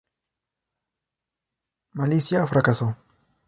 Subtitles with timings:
[1.93, 2.97] Malicia fracasó.